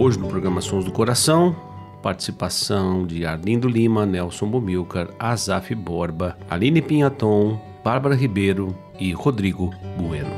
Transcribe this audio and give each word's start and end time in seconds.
Hoje 0.00 0.18
no 0.18 0.28
programa 0.28 0.62
Sons 0.62 0.86
do 0.86 0.90
Coração, 0.90 1.54
participação 2.02 3.06
de 3.06 3.26
Arlindo 3.26 3.68
Lima, 3.68 4.06
Nelson 4.06 4.46
Bomilcar, 4.46 5.10
Azaf 5.18 5.74
Borba, 5.74 6.38
Aline 6.48 6.80
Pinhaton, 6.80 7.60
Bárbara 7.84 8.14
Ribeiro 8.14 8.74
e 8.98 9.12
Rodrigo 9.12 9.70
Bueno. 9.98 10.30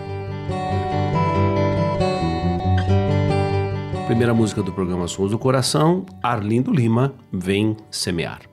Primeira 4.09 4.35
música 4.35 4.65
do 4.65 4.73
programa 4.73 5.07
Sons 5.07 5.31
do 5.31 5.39
Coração, 5.39 6.05
Arlindo 6.21 6.73
Lima, 6.73 7.15
Vem 7.31 7.77
Semear. 7.89 8.52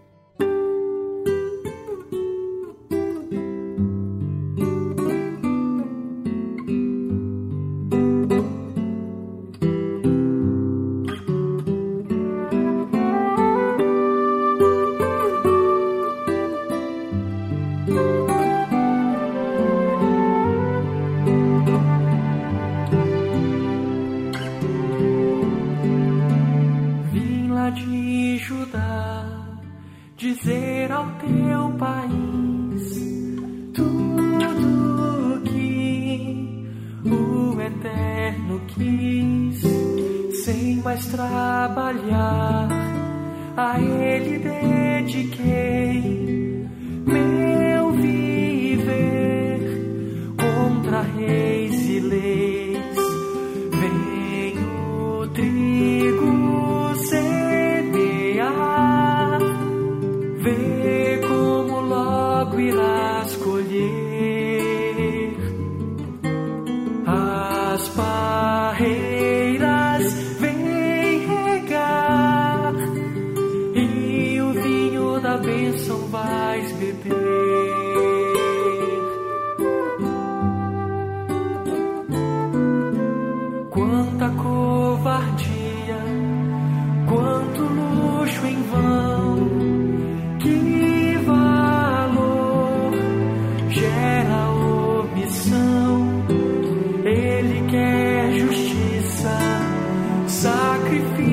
sacrifício. 100.89 101.28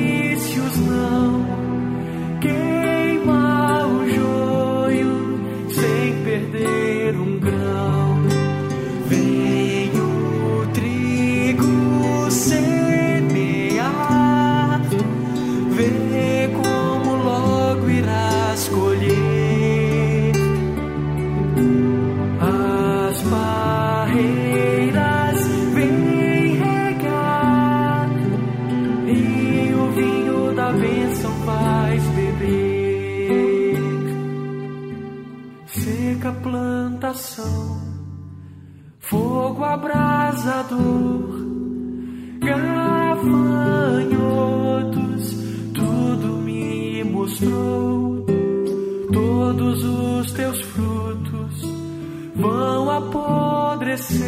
Vão 52.36 52.90
apodrecer. 52.90 54.26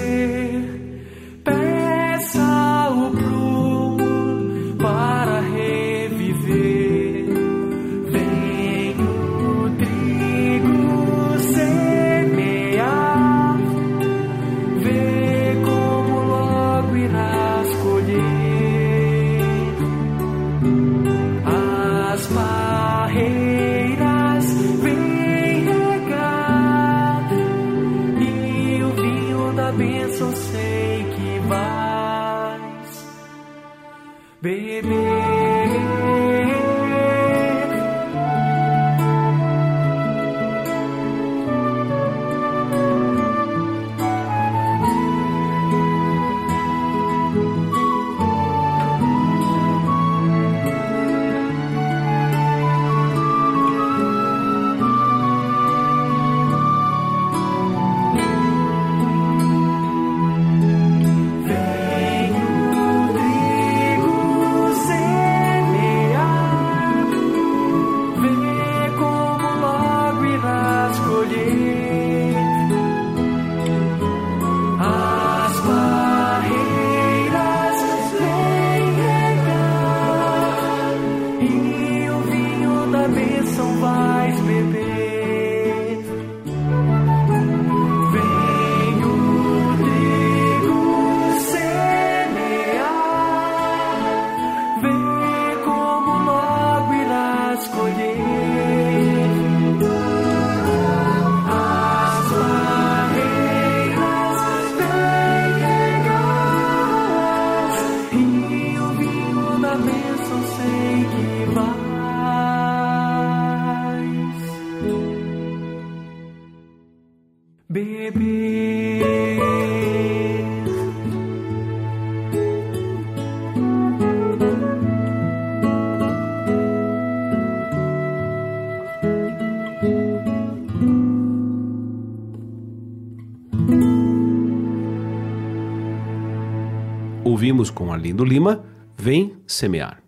com 137.78 137.92
Arlindo 137.92 138.24
Lima, 138.24 138.64
Vem 138.96 139.36
Semear. 139.46 140.02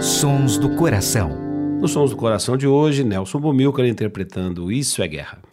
Sons 0.00 0.56
do 0.56 0.70
Coração. 0.76 1.36
Nos 1.78 1.90
Sons 1.90 2.08
do 2.08 2.16
Coração 2.16 2.56
de 2.56 2.66
hoje, 2.66 3.04
Nelson 3.04 3.38
Bumilcar 3.38 3.84
interpretando 3.84 4.72
Isso 4.72 5.02
é 5.02 5.08
Guerra. 5.08 5.47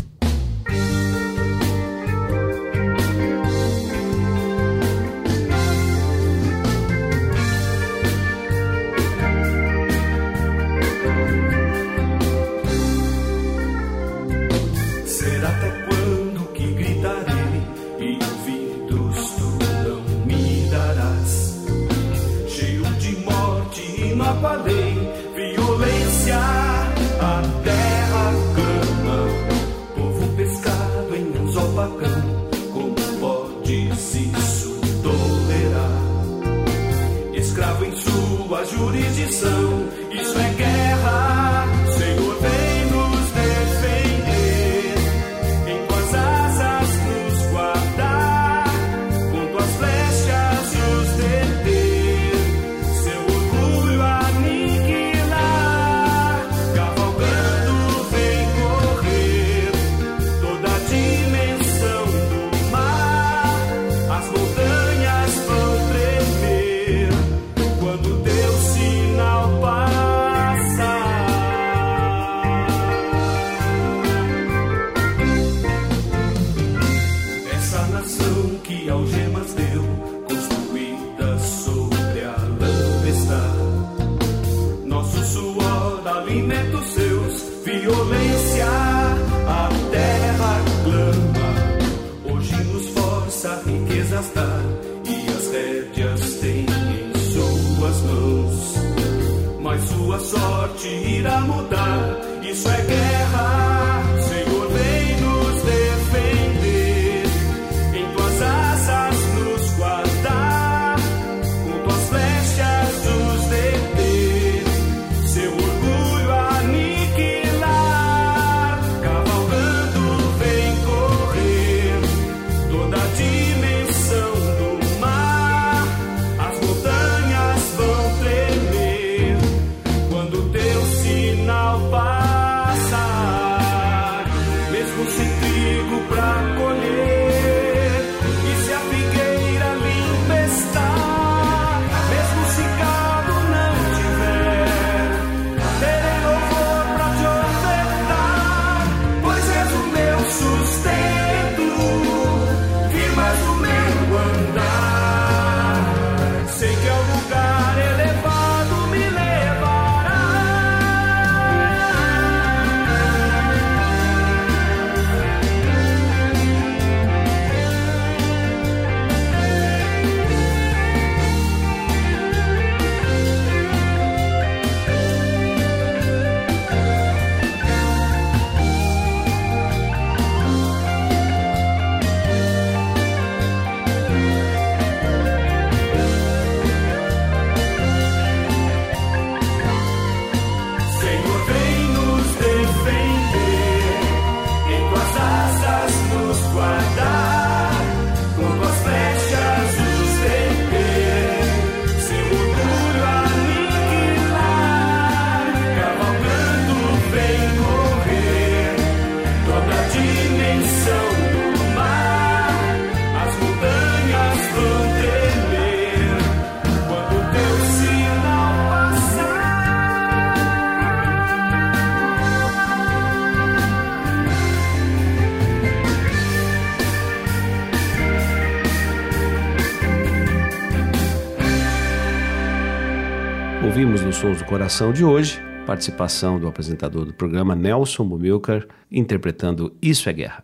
Sons 234.15 234.37
do 234.37 234.45
Coração 234.45 234.93
de 234.93 235.03
hoje, 235.03 235.41
participação 235.65 236.39
do 236.39 236.47
apresentador 236.47 237.03
do 237.03 237.13
programa 237.13 237.53
Nelson 237.53 238.05
Bumilcar, 238.05 238.65
interpretando 238.89 239.75
Isso 239.81 240.09
é 240.09 240.13
Guerra. 240.13 240.41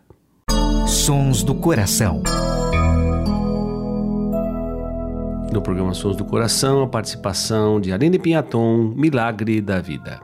Sons 0.86 1.42
do 1.42 1.54
Coração. 1.54 2.22
No 5.50 5.62
programa 5.62 5.94
Sons 5.94 6.16
do 6.16 6.24
Coração, 6.24 6.82
a 6.82 6.86
participação 6.86 7.80
de 7.80 7.92
Aline 7.92 8.18
Pinhaton, 8.18 8.92
Milagre 8.94 9.62
da 9.62 9.80
Vida. 9.80 10.20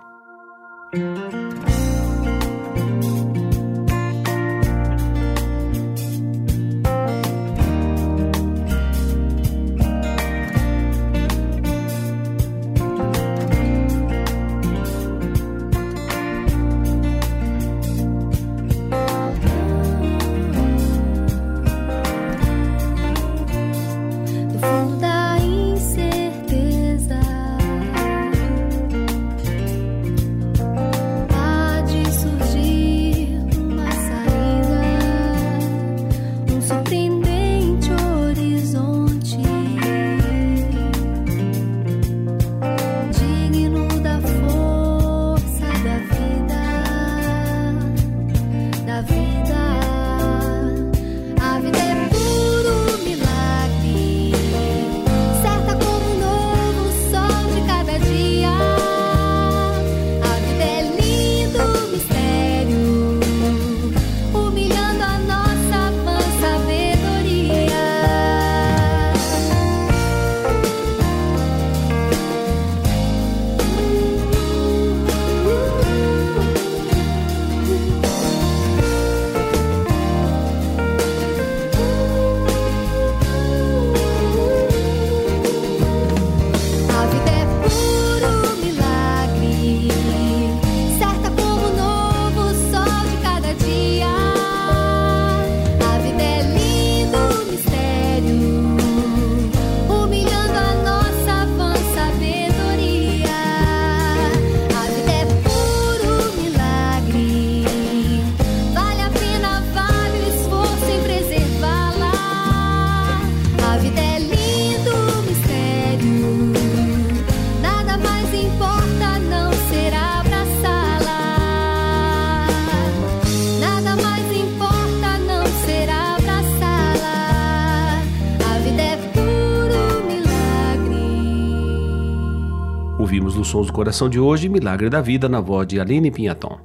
Sons 133.48 133.68
do 133.68 133.72
Coração 133.72 134.10
de 134.10 134.20
hoje 134.20 134.46
Milagre 134.46 134.90
da 134.90 135.00
Vida 135.00 135.26
na 135.26 135.40
voz 135.40 135.66
de 135.66 135.80
Aline 135.80 136.10
Pinhaton. 136.10 136.60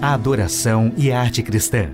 A 0.00 0.14
adoração 0.14 0.90
e 0.96 1.12
arte 1.12 1.42
cristã. 1.42 1.90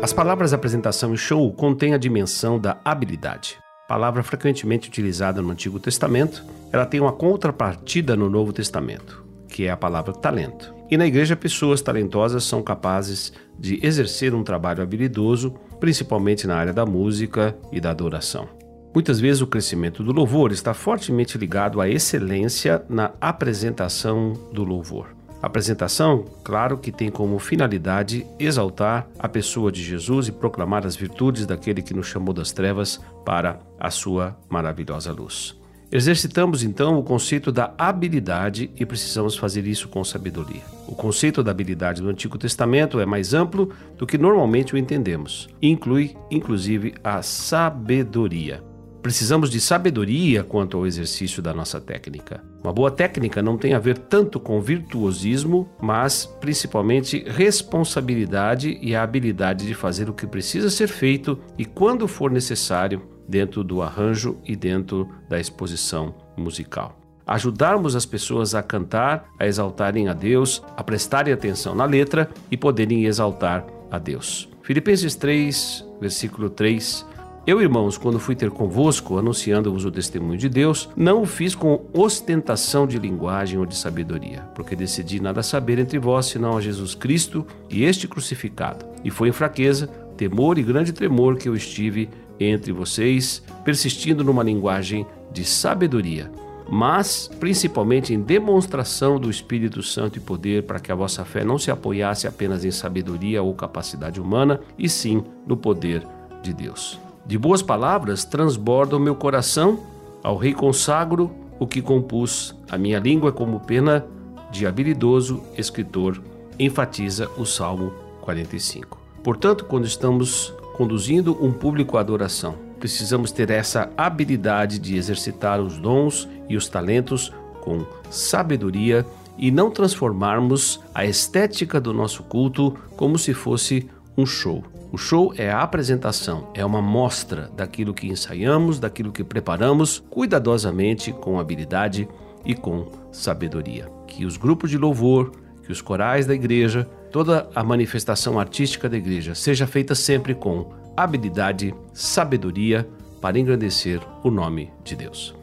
As 0.00 0.12
palavras 0.12 0.52
apresentação 0.52 1.12
e 1.12 1.18
show 1.18 1.52
contêm 1.52 1.94
a 1.94 1.98
dimensão 1.98 2.60
da 2.60 2.78
habilidade. 2.84 3.58
Palavra 3.88 4.22
frequentemente 4.22 4.88
utilizada 4.88 5.42
no 5.42 5.50
Antigo 5.50 5.80
Testamento, 5.80 6.44
ela 6.72 6.86
tem 6.86 7.00
uma 7.00 7.12
contrapartida 7.12 8.14
no 8.14 8.30
Novo 8.30 8.52
Testamento, 8.52 9.24
que 9.52 9.66
é 9.66 9.70
a 9.70 9.76
palavra 9.76 10.12
talento. 10.12 10.74
E 10.90 10.96
na 10.96 11.06
igreja, 11.06 11.36
pessoas 11.36 11.82
talentosas 11.82 12.44
são 12.44 12.62
capazes 12.62 13.32
de 13.58 13.78
exercer 13.86 14.34
um 14.34 14.42
trabalho 14.42 14.82
habilidoso, 14.82 15.54
principalmente 15.78 16.46
na 16.46 16.56
área 16.56 16.72
da 16.72 16.86
música 16.86 17.56
e 17.70 17.80
da 17.80 17.90
adoração. 17.90 18.48
Muitas 18.94 19.20
vezes 19.20 19.40
o 19.40 19.46
crescimento 19.46 20.02
do 20.02 20.12
louvor 20.12 20.52
está 20.52 20.74
fortemente 20.74 21.38
ligado 21.38 21.80
à 21.80 21.88
excelência 21.88 22.84
na 22.88 23.12
apresentação 23.20 24.32
do 24.52 24.64
louvor. 24.64 25.14
A 25.42 25.46
apresentação, 25.46 26.24
claro 26.44 26.78
que 26.78 26.92
tem 26.92 27.10
como 27.10 27.38
finalidade 27.38 28.26
exaltar 28.38 29.08
a 29.18 29.28
pessoa 29.28 29.72
de 29.72 29.82
Jesus 29.82 30.28
e 30.28 30.32
proclamar 30.32 30.86
as 30.86 30.94
virtudes 30.94 31.46
daquele 31.46 31.82
que 31.82 31.94
nos 31.94 32.06
chamou 32.06 32.32
das 32.32 32.52
trevas 32.52 33.00
para 33.24 33.58
a 33.80 33.90
sua 33.90 34.36
maravilhosa 34.48 35.10
luz. 35.10 35.61
Exercitamos 35.94 36.62
então 36.62 36.98
o 36.98 37.02
conceito 37.02 37.52
da 37.52 37.74
habilidade 37.76 38.70
e 38.80 38.86
precisamos 38.86 39.36
fazer 39.36 39.66
isso 39.66 39.88
com 39.88 40.02
sabedoria. 40.02 40.62
O 40.88 40.94
conceito 40.94 41.42
da 41.42 41.50
habilidade 41.50 42.00
do 42.00 42.08
Antigo 42.08 42.38
Testamento 42.38 42.98
é 42.98 43.04
mais 43.04 43.34
amplo 43.34 43.70
do 43.98 44.06
que 44.06 44.16
normalmente 44.16 44.72
o 44.72 44.78
entendemos. 44.78 45.50
Inclui, 45.60 46.16
inclusive, 46.30 46.94
a 47.04 47.20
sabedoria. 47.20 48.64
Precisamos 49.02 49.50
de 49.50 49.60
sabedoria 49.60 50.42
quanto 50.42 50.78
ao 50.78 50.86
exercício 50.86 51.42
da 51.42 51.52
nossa 51.52 51.78
técnica. 51.78 52.42
Uma 52.64 52.72
boa 52.72 52.90
técnica 52.90 53.42
não 53.42 53.58
tem 53.58 53.74
a 53.74 53.78
ver 53.78 53.98
tanto 53.98 54.40
com 54.40 54.62
virtuosismo, 54.62 55.68
mas 55.78 56.24
principalmente 56.40 57.22
responsabilidade 57.26 58.78
e 58.80 58.94
a 58.94 59.02
habilidade 59.02 59.66
de 59.66 59.74
fazer 59.74 60.08
o 60.08 60.14
que 60.14 60.26
precisa 60.26 60.70
ser 60.70 60.88
feito 60.88 61.38
e 61.58 61.66
quando 61.66 62.08
for 62.08 62.30
necessário 62.30 63.11
dentro 63.28 63.62
do 63.62 63.82
arranjo 63.82 64.36
e 64.44 64.54
dentro 64.56 65.08
da 65.28 65.38
exposição 65.38 66.14
musical. 66.36 66.98
Ajudarmos 67.26 67.94
as 67.94 68.04
pessoas 68.04 68.54
a 68.54 68.62
cantar, 68.62 69.28
a 69.38 69.46
exaltarem 69.46 70.08
a 70.08 70.12
Deus, 70.12 70.62
a 70.76 70.82
prestarem 70.82 71.32
atenção 71.32 71.74
na 71.74 71.84
letra 71.84 72.28
e 72.50 72.56
poderem 72.56 73.04
exaltar 73.04 73.64
a 73.90 73.98
Deus. 73.98 74.48
Filipenses 74.62 75.14
3, 75.14 75.84
versículo 76.00 76.50
3. 76.50 77.06
Eu, 77.44 77.60
irmãos, 77.60 77.98
quando 77.98 78.20
fui 78.20 78.36
ter 78.36 78.50
convosco, 78.50 79.18
anunciando-vos 79.18 79.84
o 79.84 79.90
testemunho 79.90 80.38
de 80.38 80.48
Deus, 80.48 80.88
não 80.96 81.22
o 81.22 81.26
fiz 81.26 81.56
com 81.56 81.86
ostentação 81.92 82.86
de 82.86 82.98
linguagem 83.00 83.58
ou 83.58 83.66
de 83.66 83.76
sabedoria, 83.76 84.42
porque 84.54 84.76
decidi 84.76 85.20
nada 85.20 85.42
saber 85.42 85.80
entre 85.80 85.98
vós, 85.98 86.26
senão 86.26 86.56
a 86.56 86.60
Jesus 86.60 86.94
Cristo 86.94 87.44
e 87.68 87.82
este 87.82 88.06
crucificado. 88.06 88.86
E 89.02 89.10
foi 89.10 89.28
em 89.28 89.32
fraqueza, 89.32 89.88
temor 90.16 90.56
e 90.56 90.62
grande 90.62 90.92
tremor 90.92 91.36
que 91.36 91.48
eu 91.48 91.56
estive 91.56 92.08
entre 92.42 92.72
vocês, 92.72 93.42
persistindo 93.64 94.24
numa 94.24 94.42
linguagem 94.42 95.06
de 95.32 95.44
sabedoria, 95.44 96.30
mas 96.68 97.28
principalmente 97.40 98.14
em 98.14 98.20
demonstração 98.20 99.18
do 99.18 99.30
Espírito 99.30 99.82
Santo 99.82 100.18
e 100.18 100.20
poder, 100.20 100.62
para 100.64 100.80
que 100.80 100.90
a 100.90 100.94
vossa 100.94 101.24
fé 101.24 101.44
não 101.44 101.58
se 101.58 101.70
apoiasse 101.70 102.26
apenas 102.26 102.64
em 102.64 102.70
sabedoria 102.70 103.42
ou 103.42 103.54
capacidade 103.54 104.20
humana, 104.20 104.60
e 104.78 104.88
sim 104.88 105.22
no 105.46 105.56
poder 105.56 106.02
de 106.42 106.52
Deus. 106.52 106.98
De 107.26 107.38
boas 107.38 107.62
palavras 107.62 108.24
transborda 108.24 108.96
o 108.96 109.00
meu 109.00 109.14
coração, 109.14 109.80
ao 110.22 110.36
rei 110.36 110.52
consagro 110.52 111.30
o 111.58 111.66
que 111.66 111.80
compus. 111.80 112.56
A 112.70 112.76
minha 112.76 112.98
língua 112.98 113.28
é 113.30 113.32
como 113.32 113.60
pena 113.60 114.04
de 114.50 114.66
habilidoso 114.66 115.42
escritor, 115.56 116.22
enfatiza 116.58 117.28
o 117.36 117.44
Salmo 117.44 117.92
45. 118.20 118.98
Portanto, 119.22 119.64
quando 119.64 119.84
estamos 119.84 120.52
conduzindo 120.74 121.36
um 121.44 121.52
público 121.52 121.96
à 121.96 122.00
adoração. 122.00 122.56
Precisamos 122.78 123.30
ter 123.30 123.50
essa 123.50 123.90
habilidade 123.96 124.78
de 124.78 124.96
exercitar 124.96 125.60
os 125.60 125.78
dons 125.78 126.28
e 126.48 126.56
os 126.56 126.68
talentos 126.68 127.32
com 127.60 127.86
sabedoria 128.10 129.06
e 129.38 129.50
não 129.50 129.70
transformarmos 129.70 130.80
a 130.94 131.04
estética 131.04 131.80
do 131.80 131.92
nosso 131.92 132.22
culto 132.24 132.76
como 132.96 133.18
se 133.18 133.32
fosse 133.32 133.88
um 134.16 134.26
show. 134.26 134.64
O 134.92 134.98
show 134.98 135.32
é 135.38 135.50
a 135.50 135.62
apresentação, 135.62 136.50
é 136.52 136.62
uma 136.64 136.82
mostra 136.82 137.50
daquilo 137.56 137.94
que 137.94 138.08
ensaiamos, 138.08 138.78
daquilo 138.78 139.10
que 139.10 139.24
preparamos 139.24 140.04
cuidadosamente, 140.10 141.12
com 141.12 141.40
habilidade 141.40 142.06
e 142.44 142.54
com 142.54 142.90
sabedoria. 143.10 143.88
Que 144.06 144.26
os 144.26 144.36
grupos 144.36 144.68
de 144.68 144.76
louvor, 144.76 145.32
que 145.62 145.72
os 145.72 145.80
corais 145.80 146.26
da 146.26 146.34
igreja 146.34 146.86
toda 147.12 147.48
a 147.54 147.62
manifestação 147.62 148.40
artística 148.40 148.88
da 148.88 148.96
igreja 148.96 149.34
seja 149.34 149.66
feita 149.66 149.94
sempre 149.94 150.34
com 150.34 150.72
habilidade, 150.96 151.74
sabedoria 151.92 152.88
para 153.20 153.38
engrandecer 153.38 154.00
o 154.24 154.30
nome 154.30 154.72
de 154.82 154.96
Deus. 154.96 155.34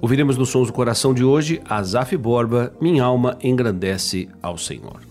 Ouviremos 0.00 0.38
nos 0.38 0.50
Sons 0.50 0.68
do 0.68 0.72
Coração 0.72 1.12
de 1.12 1.24
hoje 1.24 1.60
Azaf 1.68 2.16
Borba, 2.16 2.72
Minha 2.80 3.04
Alma 3.04 3.36
Engrandece 3.42 4.28
ao 4.40 4.56
Senhor. 4.56 5.07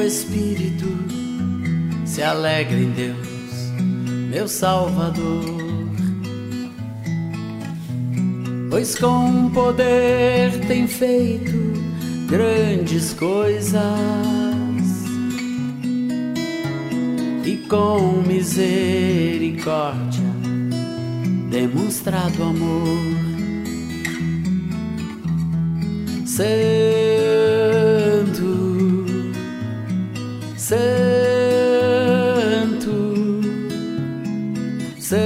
Espírito 0.00 0.86
se 2.04 2.22
alegra 2.22 2.76
em 2.76 2.90
Deus, 2.90 3.72
meu 4.30 4.48
Salvador. 4.48 5.58
Pois 8.70 8.94
com 8.94 9.50
poder 9.50 10.52
tem 10.66 10.86
feito 10.86 11.72
grandes 12.28 13.14
coisas 13.14 13.82
e 17.44 17.56
com 17.68 18.22
misericórdia 18.26 20.28
demonstrado 21.50 22.42
amor. 22.42 22.98
Santo, 26.26 27.17
Santo, 30.68 30.82
Santo 35.00 35.24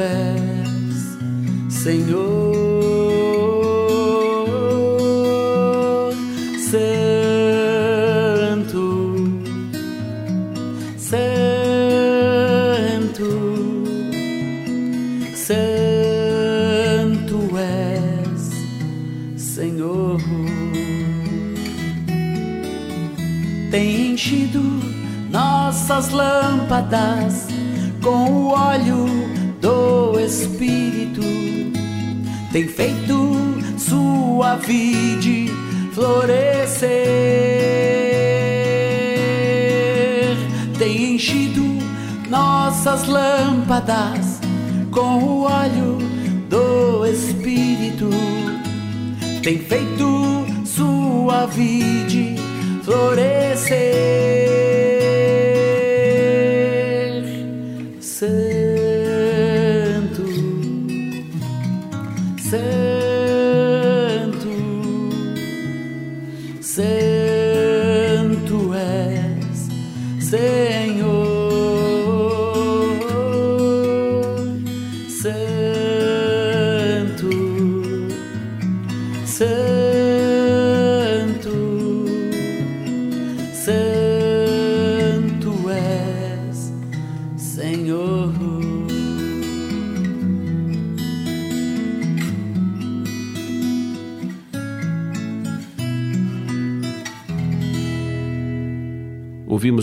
és, 0.00 1.18
Senhor. 1.68 2.44
Tem 23.74 24.12
enchido 24.12 24.62
nossas 25.32 26.10
lâmpadas 26.10 27.48
com 28.00 28.30
o 28.30 28.46
óleo 28.50 29.04
do 29.60 30.20
Espírito, 30.20 31.20
tem 32.52 32.68
feito 32.68 33.36
sua 33.76 34.54
vide 34.58 35.50
florescer, 35.92 36.92
tem 40.78 41.16
enchido 41.16 41.64
nossas 42.30 43.08
lâmpadas 43.08 44.38
com 44.92 45.18
o 45.18 45.42
óleo 45.42 45.98
do 46.48 47.04
Espírito, 47.06 48.08
tem 49.42 49.58
feito 49.58 50.46
sua 50.64 51.46
vide 51.46 52.33
florescer 52.84 53.94
santo, 58.00 58.64
santo, 62.50 62.92
santo 66.60 68.56
és, 68.74 69.68
Senhor. 70.28 71.23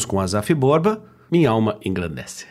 Com 0.05 0.19
Azaf 0.19 0.53
Borba, 0.53 1.03
minha 1.31 1.49
alma 1.49 1.77
engrandece. 1.83 2.45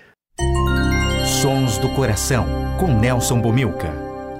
Sons 1.40 1.78
do 1.78 1.88
Coração, 1.90 2.46
com 2.78 2.86
Nelson 2.86 3.40
Bomilca. 3.40 3.90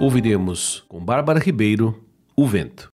Ouviremos 0.01 0.85
com 0.89 1.05
Bárbara 1.05 1.39
Ribeiro, 1.39 2.05
O 2.37 2.47
Vento. 2.47 2.90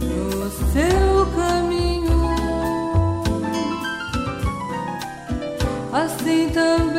no 0.00 0.50
seu 0.72 1.26
caminho, 1.36 2.20
assim 5.92 6.50
também. 6.50 6.97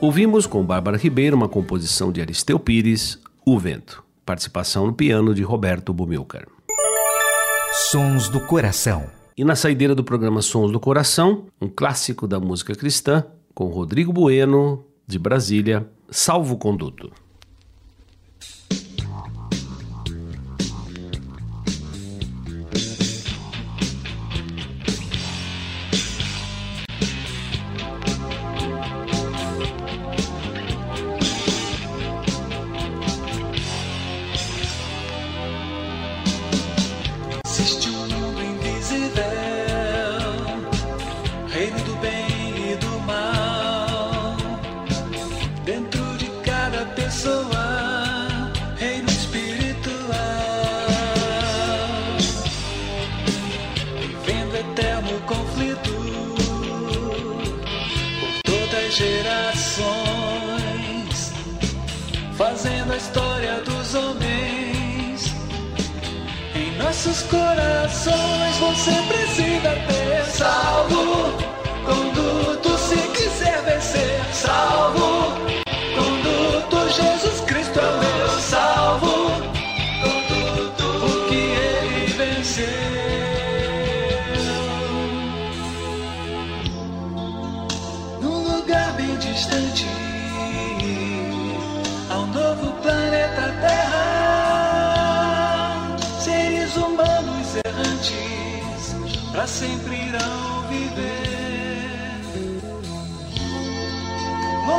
Ouvimos 0.00 0.46
com 0.46 0.64
Bárbara 0.64 0.96
Ribeiro 0.96 1.36
uma 1.36 1.48
composição 1.48 2.12
de 2.12 2.20
Aristeu 2.20 2.56
Pires, 2.56 3.18
O 3.44 3.58
Vento, 3.58 4.04
participação 4.24 4.86
no 4.86 4.92
piano 4.92 5.34
de 5.34 5.42
Roberto 5.42 5.92
Bumilcar. 5.92 6.46
Sons 7.90 8.28
do 8.28 8.38
Coração. 8.38 9.06
E 9.36 9.42
na 9.42 9.56
saideira 9.56 9.96
do 9.96 10.04
programa 10.04 10.40
Sons 10.40 10.70
do 10.70 10.78
Coração, 10.78 11.46
um 11.60 11.68
clássico 11.68 12.28
da 12.28 12.38
música 12.38 12.76
cristã, 12.76 13.24
com 13.52 13.66
Rodrigo 13.66 14.12
Bueno, 14.12 14.84
de 15.04 15.18
Brasília, 15.18 15.88
Salvo 16.08 16.56
Conduto. 16.56 17.10
Corações 67.28 68.56
você 68.58 68.92
precisa 69.08 69.74
ter 69.86 69.97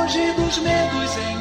longe 0.09 0.31
dos 0.33 0.57
medos 0.57 1.17
e 1.17 1.38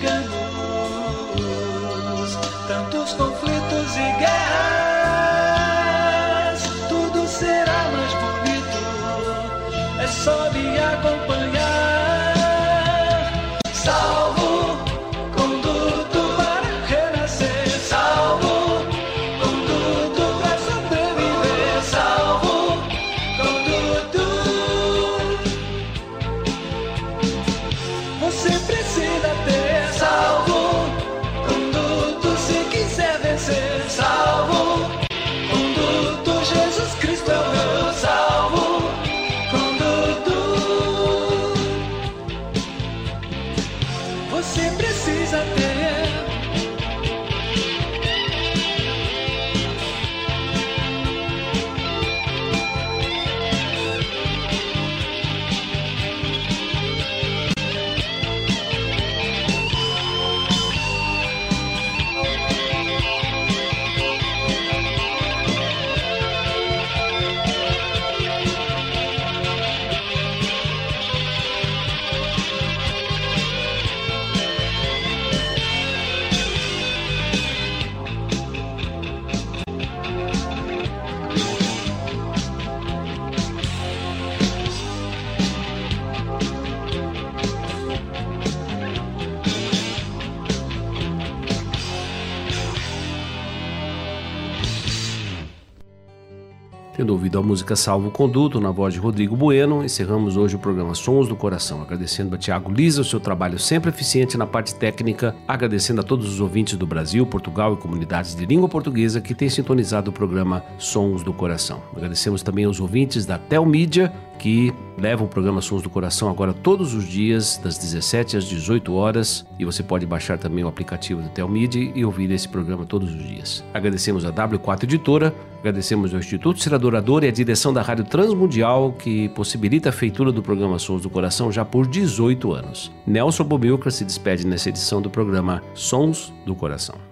Tendo 96.98 97.12
ouvido 97.12 97.38
a 97.38 97.42
música 97.44 97.76
Salvo 97.76 98.10
Conduto, 98.10 98.58
na 98.58 98.72
voz 98.72 98.92
de 98.92 98.98
Rodrigo 98.98 99.36
Bueno, 99.36 99.84
encerramos 99.84 100.36
hoje 100.36 100.56
o 100.56 100.58
programa 100.58 100.96
Sons 100.96 101.28
do 101.28 101.36
Coração, 101.36 101.80
agradecendo 101.80 102.34
a 102.34 102.38
Tiago 102.38 102.72
Lisa 102.72 103.02
o 103.02 103.04
seu 103.04 103.20
trabalho 103.20 103.56
sempre 103.56 103.90
eficiente 103.90 104.36
na 104.36 104.48
parte 104.48 104.74
técnica, 104.74 105.32
agradecendo 105.46 106.00
a 106.00 106.04
todos 106.04 106.28
os 106.28 106.40
ouvintes 106.40 106.76
do 106.76 106.88
Brasil, 106.88 107.24
Portugal 107.24 107.72
e 107.72 107.76
comunidades 107.76 108.34
de 108.34 108.44
língua 108.44 108.68
portuguesa 108.68 109.20
que 109.20 109.32
têm 109.32 109.48
sintonizado 109.48 110.10
o 110.10 110.12
programa 110.12 110.64
Sons 110.76 111.22
do 111.22 111.32
Coração. 111.32 111.80
Agradecemos 111.94 112.42
também 112.42 112.64
aos 112.64 112.80
ouvintes 112.80 113.24
da 113.24 113.38
Telmídia, 113.38 114.12
que 114.38 114.72
levam 114.96 115.26
o 115.26 115.28
programa 115.28 115.60
Sons 115.60 115.82
do 115.82 115.90
Coração 115.90 116.30
agora 116.30 116.52
todos 116.52 116.94
os 116.94 117.06
dias, 117.06 117.60
das 117.62 117.76
17 117.78 118.36
às 118.36 118.44
18 118.44 118.94
horas, 118.94 119.46
e 119.58 119.64
você 119.64 119.82
pode 119.82 120.06
baixar 120.06 120.38
também 120.38 120.64
o 120.64 120.68
aplicativo 120.68 121.20
do 121.20 121.28
Telmídia 121.28 121.92
e 121.94 122.04
ouvir 122.04 122.30
esse 122.30 122.48
programa 122.48 122.84
todos 122.84 123.14
os 123.14 123.22
dias. 123.22 123.64
Agradecemos 123.74 124.24
a 124.24 124.32
W4 124.32 124.84
Editora, 124.84 125.34
agradecemos 125.58 126.12
ao 126.12 126.20
Instituto 126.20 126.60
Seradorador 126.60 127.24
e 127.24 127.28
a 127.28 127.32
direção 127.32 127.72
da 127.72 127.82
Rádio 127.82 128.04
Transmundial, 128.04 128.92
que 128.92 129.28
possibilita 129.30 129.88
a 129.88 129.92
feitura 129.92 130.32
do 130.32 130.42
programa 130.42 130.78
Sons 130.78 131.02
do 131.02 131.10
Coração 131.10 131.50
já 131.50 131.64
por 131.64 131.86
18 131.86 132.52
anos. 132.52 132.92
Nelson 133.06 133.44
Bobilca 133.44 133.90
se 133.90 134.04
despede 134.04 134.46
nessa 134.46 134.68
edição 134.68 135.02
do 135.02 135.10
programa 135.10 135.62
Sons 135.74 136.32
do 136.46 136.54
Coração. 136.54 137.07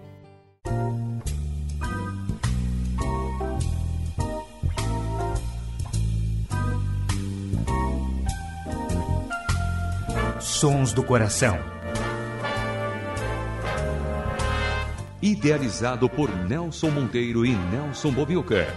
Sons 10.56 10.92
do 10.94 11.02
Coração. 11.02 11.58
Idealizado 15.20 16.08
por 16.08 16.34
Nelson 16.34 16.88
Monteiro 16.88 17.44
e 17.44 17.54
Nelson 17.54 18.10
Bobilca. 18.10 18.74